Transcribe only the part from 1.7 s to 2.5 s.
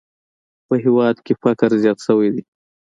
زیات شوی دی!